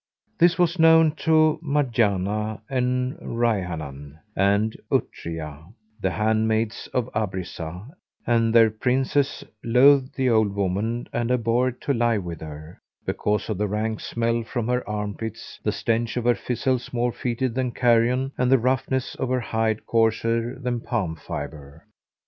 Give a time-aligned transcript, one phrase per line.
[0.39, 5.67] This was known to Marjanah and Rayhánah and Utrijah,
[6.01, 7.87] the handmaids of Abrizah,
[8.25, 13.59] and their Princess loathed the old woman and abhorred to lie with her, because of
[13.59, 18.31] the rank smell from her armpits, the stench of her fizzles more fetid than carrion,
[18.39, 21.85] and the roughness of her hide coarser than palm fibre.